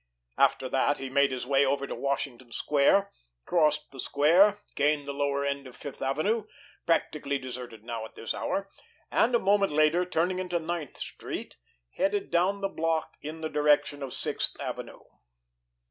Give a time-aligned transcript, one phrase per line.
[0.39, 3.11] After that, he made his way over to Washington Square,
[3.45, 6.45] crossed the Square, gained the lower end of Fifth Avenue,
[6.87, 8.67] practically deserted now at this hour,
[9.11, 11.55] and, a moment later, turning into Ninth Street,
[11.97, 15.01] headed down the block in the direction of Sixth Avenue.